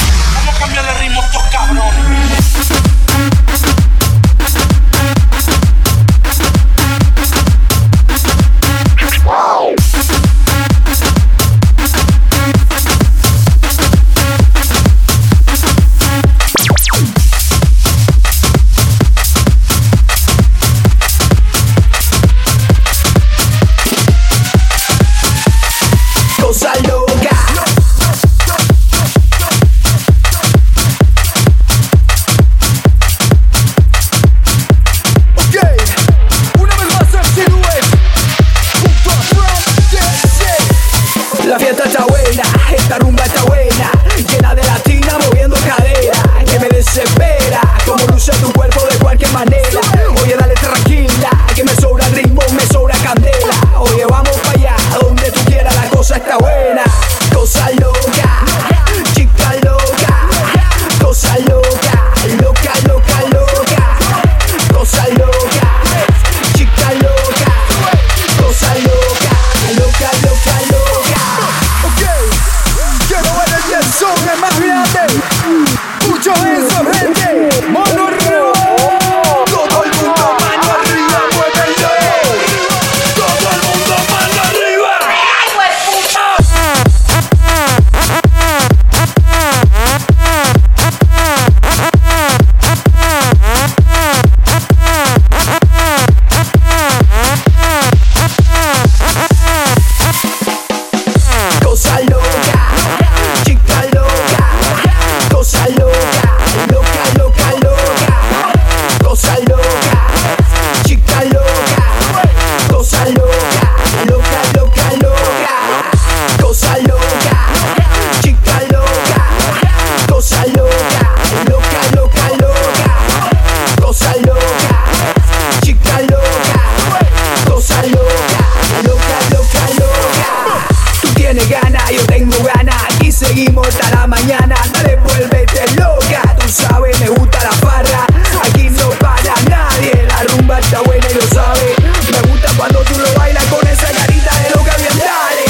hasta 133.67 133.89
la 133.91 134.07
mañana, 134.07 134.55
dale, 134.71 134.95
vuélvete 134.97 135.65
loca, 135.75 136.21
tú 136.39 136.47
sabes, 136.47 136.97
me 137.01 137.09
gusta 137.09 137.39
la 137.43 137.51
parra, 137.59 138.07
aquí 138.43 138.69
no 138.69 138.89
para 138.91 139.35
nadie, 139.49 140.05
la 140.07 140.23
rumba 140.23 140.59
está 140.59 140.81
buena 140.81 141.05
y 141.09 141.13
lo 141.13 141.21
sabe, 141.27 141.75
me 142.11 142.31
gusta 142.31 142.49
cuando 142.55 142.79
tú 142.83 142.97
lo 142.97 143.13
bailas 143.19 143.43
con 143.45 143.67
esa 143.67 143.91
carita 143.91 144.31
de 144.41 144.49
loca 144.51 144.75
bien 144.77 144.97
dale. 144.97 145.45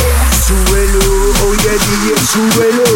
Súbelo, 0.47 0.99
oye 1.49 1.71
DJ, 1.71 2.15
súbelo. 2.25 2.86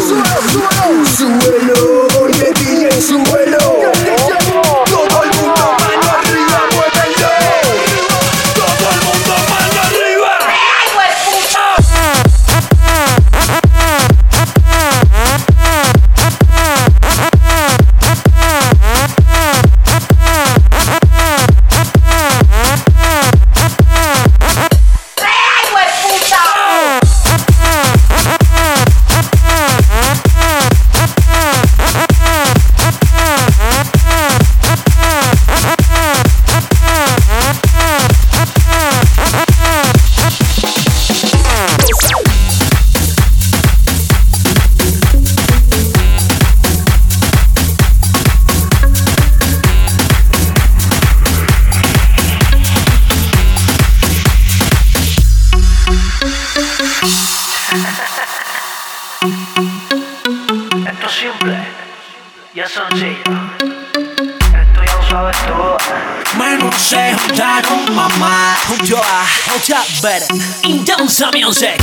Music. 71.52 71.81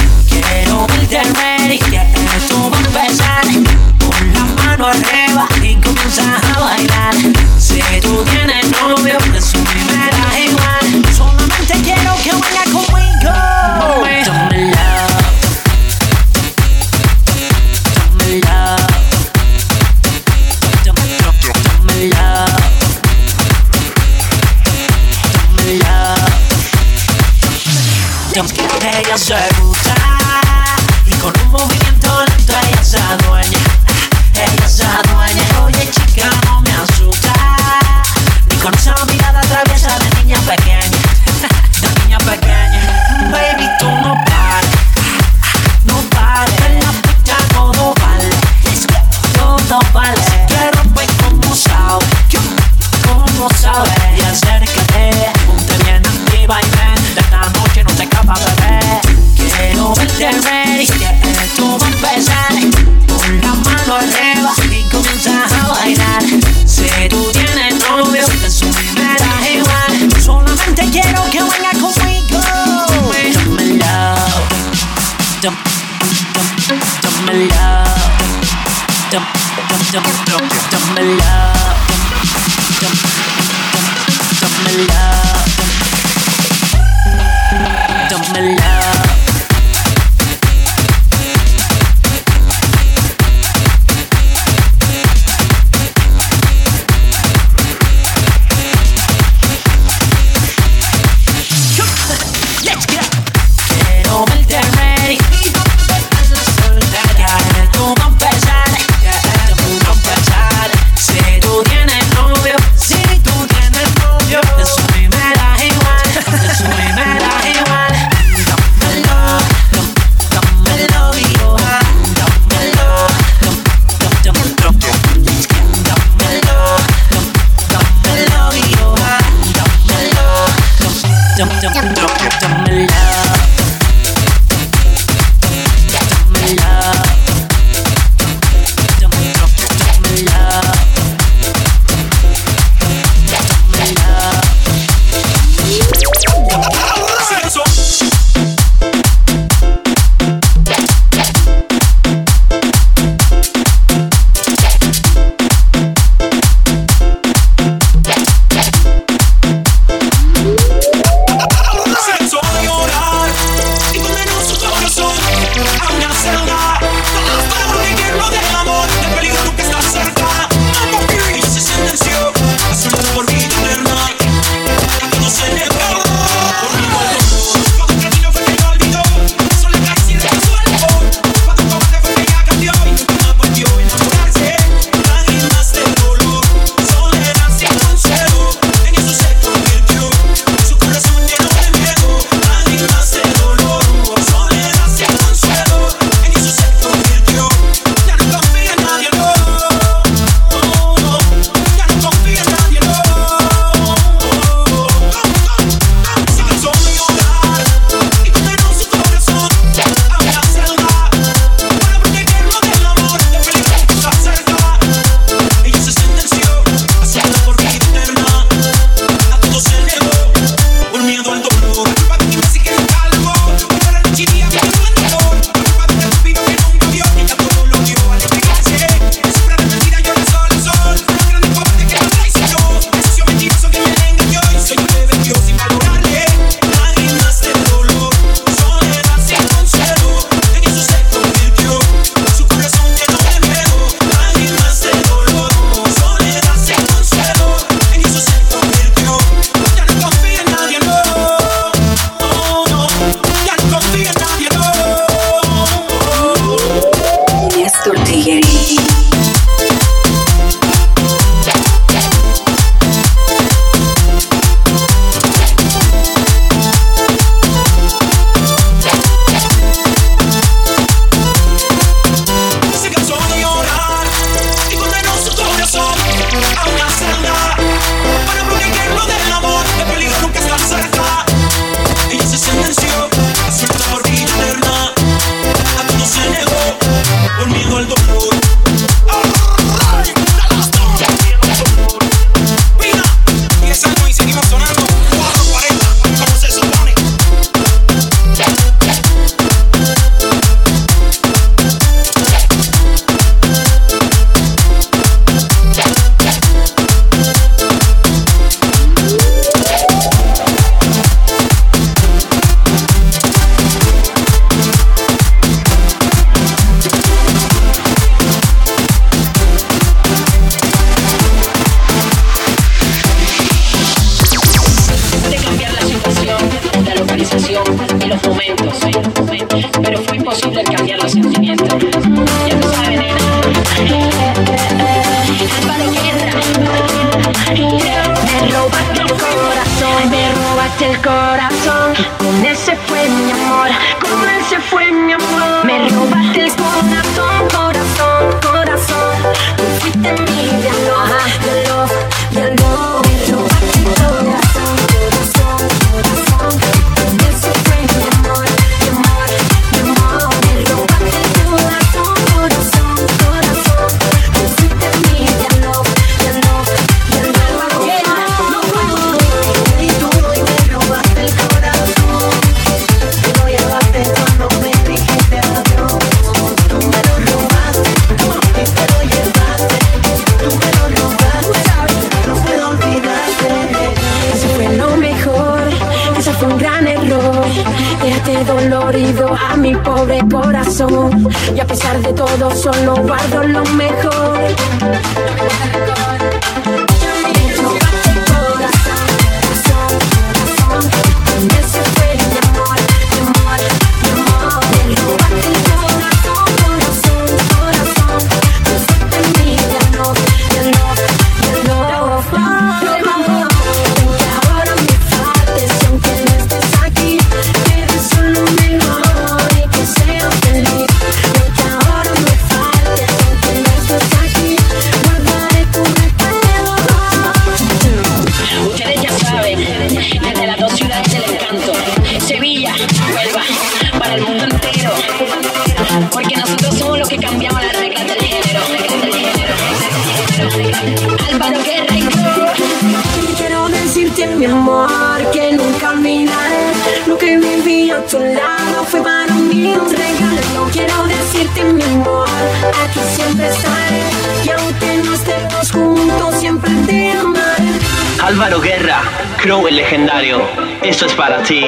Flow 459.50 459.68
el 459.68 459.78
legendario. 459.78 460.44
Esto 460.84 461.08
es 461.08 461.14
para 461.14 461.42
ti, 461.42 461.64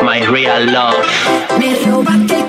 my 0.00 0.20
real 0.28 0.72
love. 0.72 0.96
Me 1.58 1.74
robaste. 1.84 2.48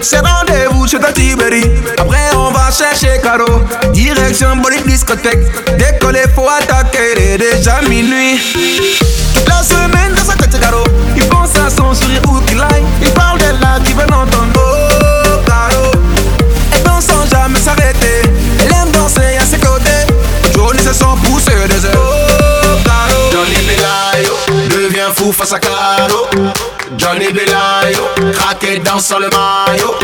C'est 0.00 0.20
rendez-vous 0.20 0.86
chez 0.86 0.98
ta. 0.98 1.08
Après, 1.08 2.30
on 2.36 2.50
va 2.50 2.70
chercher 2.70 3.20
Caro. 3.22 3.62
Direction 3.92 4.56
Bolide 4.56 4.86
discothèque. 4.86 5.40
Décoller, 5.76 6.24
faut 6.34 6.48
attaquer. 6.48 7.14
Il 7.16 7.22
est 7.22 7.38
déjà 7.38 7.80
minuit. 7.88 8.40
Toute 9.34 9.48
la 9.48 9.62
semaine 9.62 10.14
dans 10.14 10.24
sa 10.24 10.34
tête, 10.36 10.58
Caro. 10.60 10.84
Il 11.16 11.26
pense 11.26 11.50
à 11.56 11.68
son 11.68 11.92
sourire 11.94 12.22
ou 12.28 12.40
qu'il 12.46 12.60
aille. 12.60 12.84
Il 13.02 13.10
parle 13.10 13.38
d'elle 13.38 13.58
là 13.60 13.78
qui 13.84 13.92
veut 13.92 14.06
l'entendre. 14.08 14.52
Oh, 14.56 15.40
Caro. 15.46 15.92
Elle 16.74 16.82
danse 16.84 17.06
sans 17.06 17.26
jamais 17.28 17.58
s'arrêter. 17.58 18.22
Elle 18.64 18.72
aime 18.72 18.92
danser 18.92 19.36
à 19.36 19.44
ses 19.44 19.58
côtés. 19.58 20.06
Johnny 20.54 20.78
se 20.78 20.92
sent 20.92 21.04
pousser 21.24 21.66
des 21.68 21.86
ailes. 21.86 21.96
Oh, 21.96 22.78
Caro. 22.84 23.32
Johnny 23.32 23.56
Belayo 23.66 24.34
devient 24.70 25.12
fou 25.14 25.32
face 25.32 25.52
à 25.52 25.58
Caro. 25.58 26.28
Johnny 26.98 27.32
Belayo 27.32 28.08
craqué 28.32 28.78
dans 28.80 28.98
sur 28.98 29.20
le 29.20 29.28
maillot. 29.30 29.94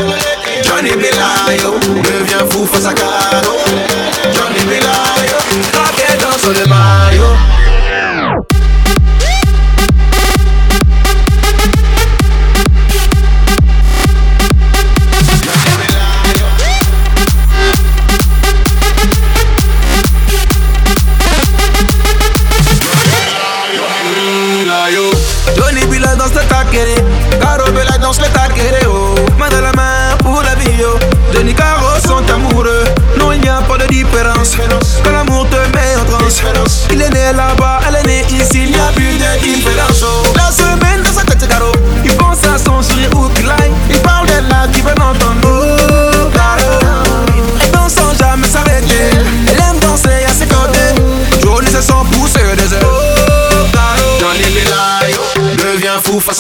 Johnny 0.63 0.91
Belayo 0.91 1.79
devient 1.81 2.45
fou 2.51 2.65
face 2.67 2.87
à 2.87 2.95
Caro. 2.95 3.59
Johnny 4.33 4.65
Belayo 4.65 5.37
craqué 5.73 6.17
dans 6.23 6.39
sur 6.39 6.51
le 6.51 6.67
maillot. 6.67 7.37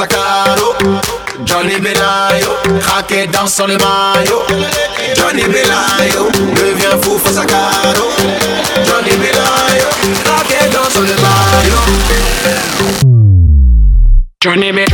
À 0.01 0.07
Caro. 0.07 0.75
Johnny 1.45 1.77
Belayo 1.79 2.51
craqué 2.81 3.27
dans 3.27 3.67
le 3.67 3.77
maillot. 3.77 4.43
Johnny 5.15 5.43
Belayo 5.43 6.31
devient 6.57 6.97
fou 7.03 7.19
face 7.19 7.39
à 7.39 7.45
Caro. 7.45 8.09
Johnny 8.87 9.17
Belayo 9.17 9.89
craqué 10.25 10.69
dans 10.73 11.01
le 11.01 11.15
maillot. 11.23 11.85
Johnny 14.43 14.73
Be 14.73 14.85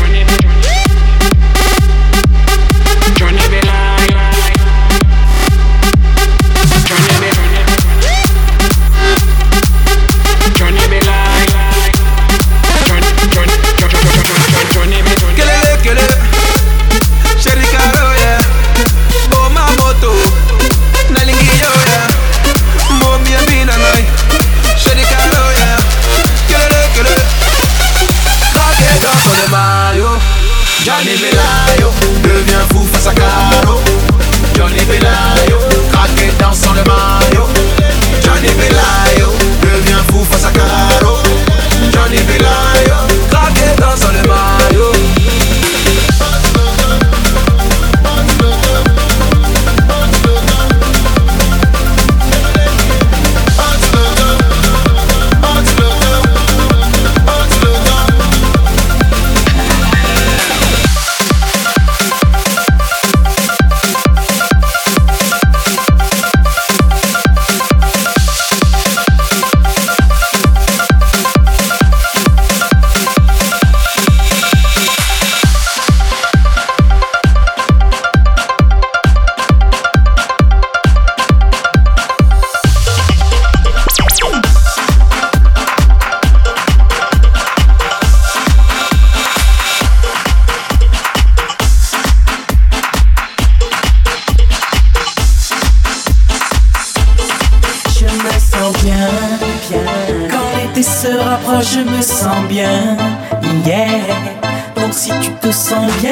Si 104.93 105.11
tu 105.20 105.30
te 105.41 105.53
sens 105.53 105.91
bien, 106.03 106.11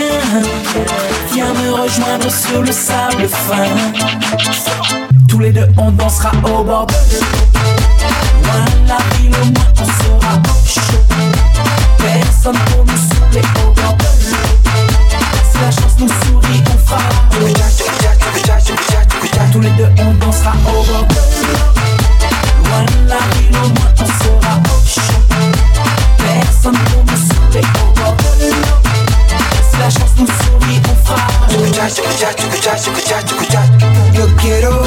viens 1.32 1.52
me 1.52 1.72
rejoindre 1.72 2.30
sur 2.30 2.62
le 2.62 2.70
sable 2.70 3.28
fin. 3.28 3.66
Tous 5.28 5.40
les 5.40 5.50
deux, 5.50 5.68
on 5.76 5.90
dansera 5.90 6.30
au 6.44 6.62
bord 6.62 6.86
de. 6.86 6.94
Loin 8.44 8.64
la 8.86 8.98
ville, 9.16 9.34
au 9.34 9.46
moins 9.46 9.72
on 9.80 9.84
sera 9.84 10.34
au 10.36 10.66
chaud. 10.66 10.80
Personne 11.98 12.58
pour 12.70 12.84
nous 12.84 12.96
saouler 12.96 13.46
au 13.56 13.72
bord 13.72 13.96
de. 13.96 14.04
Si 15.52 15.58
la 15.60 15.70
chance 15.70 15.98
nous 15.98 16.08
sourit, 16.08 16.62
on 16.72 16.78
fera 16.78 16.98
Tous 19.52 19.60
les 19.60 19.70
deux, 19.70 19.90
on 19.98 20.14
dansera 20.24 20.52
au 20.68 20.84
bord 20.84 21.06
de 21.08 21.87
Yo 34.12 34.26
quiero. 34.36 34.82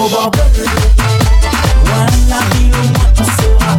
over 0.00 0.30
Voilà 1.84 2.38
il 2.54 2.70
au 3.40 3.42
moins 3.58 3.78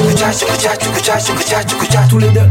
on 0.00 0.08
Tous 2.08 2.18
les 2.18 2.30
deux 2.30 2.47